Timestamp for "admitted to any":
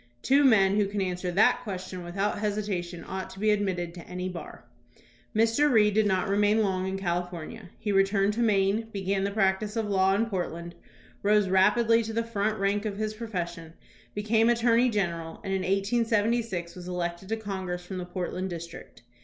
3.51-4.27